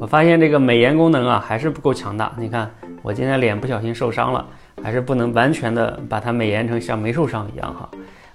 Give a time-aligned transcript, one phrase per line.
[0.00, 2.32] 我发现这个美颜功能啊还是不够强大。
[2.38, 2.70] 你看
[3.02, 4.46] 我今天脸不小心受伤了，
[4.80, 7.88] 还是不能完全的把它美颜成像没受伤一样哈。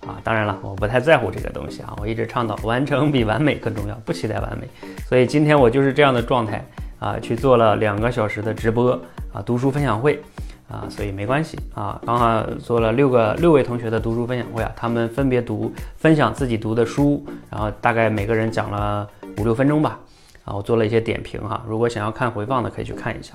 [0.06, 4.68] 啊，当然了，我不太在乎这个东西啊，我一直倡导完成比完美更重要，不期待完美。
[5.08, 6.66] 所以今天我就是这样的状态
[7.00, 8.92] 啊，去做了两个小时的直播
[9.32, 10.22] 啊，读书分享会
[10.70, 19.08] 啊，所以没关系啊，刚好做了六个六位同学的读书分享会啊，他们分别读分享自己读的书，然后大概每个人讲了
[19.38, 19.98] 五六分钟吧。
[20.46, 23.34] 啊，我做了一些点评哈，如果想要看回放的，可以去看一下。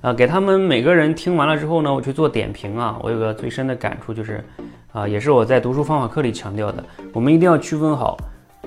[0.00, 4.44] 啊，给他们每个人听完了之后呢，我去做点评啊，我有个最深的感触就是，
[4.92, 8.16] 啊，也是我在读书方法课里强调的，我们一定要区分好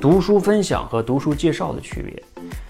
[0.02, 2.24] 读书分享和读书介绍的区别。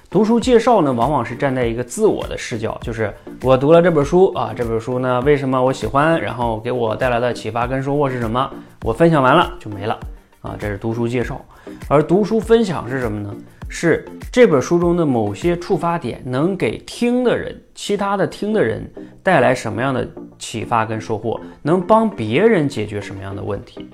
[0.09, 8.49] 读书介绍呢，往往是站在一个自我的视角，就是我读了这本书啊，这本书呢为什么我喜欢，然后给我带来的启发跟收获是什么，
[8.83, 9.99] 我分享完了就没了
[10.47, 11.43] 啊，这是读书介绍。
[11.89, 13.35] 而读书分享是什么呢？
[13.69, 18.89] 是这本书中的某些触发点能给听的人、其他的听的人
[19.21, 20.07] 带来什么样的
[20.39, 23.89] 启发跟收获，能帮别人解决什么样的问题？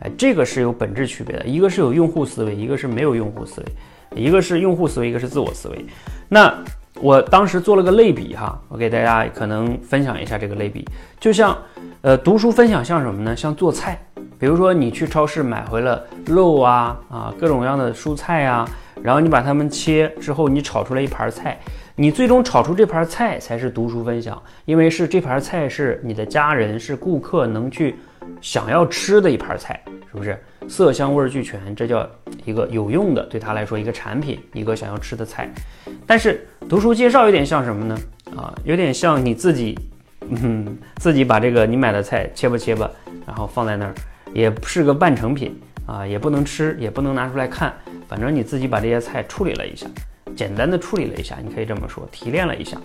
[0.00, 5.84] 哎，这个是有本质区别的，一个是有用户思维，一个是没有用户思维，一个是用户思维，一个是自我思维。
[6.28, 6.52] 那
[7.00, 10.84] 我当时做了个类比哈，我给大家可能分享一下这个类比，
[11.20, 11.56] 就像
[12.00, 13.36] 呃读书分享像什么呢？
[13.36, 14.04] 像做菜，
[14.42, 18.68] 比如说你去超市买回了肉啊啊各种各样的蔬菜啊。
[19.00, 21.56] 然后你把它们切之后，你炒出来一盘菜，
[21.94, 27.94] 你最终炒出这盘菜才是读书分享，因为是这盘菜是你的家人是顾客能去
[28.40, 30.36] 想要吃的一盘菜，是不是？
[30.68, 32.04] 色香味俱全，这叫
[32.44, 35.48] 一个有用的，对他来说一个产品，一个想要吃的菜。
[36.04, 37.96] 但是读书介绍有点像什么呢？
[38.36, 39.78] 啊，有点像你自己，
[40.28, 42.90] 嗯，自己把这个你买的菜切吧切吧，
[43.24, 43.94] 然后放在那儿，
[44.32, 47.72] 也不是个半成品啊，也不能吃，也不能拿出来看。
[48.08, 49.86] 反正你自己把这些菜处理了一下，
[50.36, 52.76] 简单的处理了一下，你可以这么说，提炼了一下，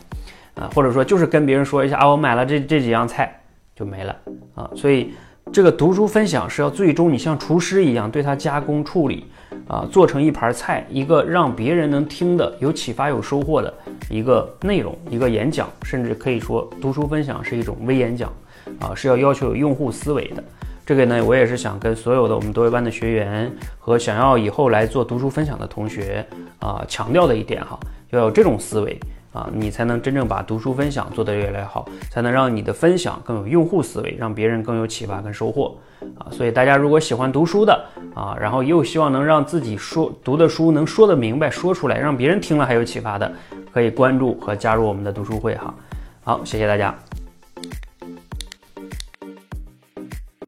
[0.56, 3.42] 啊，或者说就是跟别人说一下啊，我买了这这几样菜
[3.75, 4.16] 就没了
[4.56, 4.70] 啊。
[4.75, 5.14] 所以
[5.52, 9.25] 这个读书分享是要最终你像厨师一样对它加工处理
[9.68, 13.74] 啊，做成一盘菜，一个让别人能听的有启发有收获的
[14.09, 18.31] 一个内容，一个演讲，甚至可以说读书分享是一种微演讲
[18.80, 20.44] 啊，是要要求有用户思维的。
[20.88, 26.25] 这个呢，我也是想跟所有的我们多维班的学员和想要以后来做读书分享的同学
[26.59, 27.78] 啊强调的一点哈，
[28.12, 28.98] 要有这种思维
[29.34, 35.78] 啊，你才能真正把读书分享做得越来越好，才能让你的分享更有用户思维，让别人更有启发跟收获
[36.18, 36.31] 啊。
[36.31, 43.30] 所以大家如果喜欢读书的啊，然后又希望能让自己说读的书能说得明白，说出来，让别人听了还有启发的，
[43.74, 45.74] 可以关注和加入我们的读书会哈。
[46.24, 46.96] 好，谢谢大家。